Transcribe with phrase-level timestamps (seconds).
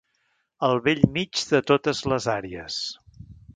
[0.67, 2.81] Al bell mig de totes les àrees.